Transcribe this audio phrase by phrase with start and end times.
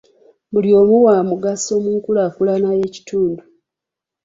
[0.51, 3.43] Buli omu wa mugaso mu nkulaakulana y'ekitundu.